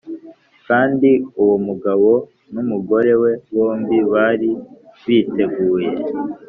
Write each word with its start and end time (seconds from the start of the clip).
Kandi 0.67 1.09
uwo 1.41 1.55
mugabo 1.67 2.09
n 2.53 2.55
umugore 2.63 3.11
we 3.21 3.31
bombi 3.53 3.97
bari 4.11 4.51
biteguye 5.05 5.91